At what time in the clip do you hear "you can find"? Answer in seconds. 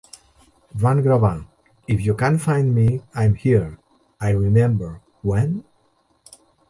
2.05-2.73